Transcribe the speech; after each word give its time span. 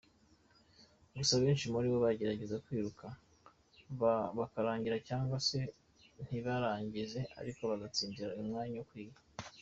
Gusa 1.17 1.33
benshi 1.43 1.65
muri 1.73 1.87
bo 1.91 1.97
bagerageza 2.05 2.61
kwiruka 2.65 3.05
bakarangiza 4.39 4.97
cyangwa 5.07 5.37
se 5.47 5.59
ntibarangize 6.23 7.19
ariko 7.39 7.61
bagatsindira 7.71 8.37
umwanya 8.41 8.75
bakwiye. 8.81 9.13